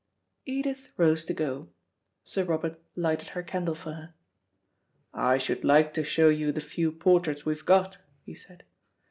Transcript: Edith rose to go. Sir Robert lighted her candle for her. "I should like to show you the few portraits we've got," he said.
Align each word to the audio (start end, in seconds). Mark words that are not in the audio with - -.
Edith 0.47 0.89
rose 0.97 1.23
to 1.25 1.33
go. 1.35 1.69
Sir 2.23 2.43
Robert 2.43 2.81
lighted 2.95 3.29
her 3.29 3.43
candle 3.43 3.75
for 3.75 3.91
her. 3.93 4.13
"I 5.13 5.37
should 5.37 5.63
like 5.63 5.93
to 5.93 6.03
show 6.03 6.27
you 6.27 6.51
the 6.51 6.59
few 6.59 6.91
portraits 6.91 7.45
we've 7.45 7.63
got," 7.65 7.99
he 8.25 8.33
said. 8.33 8.63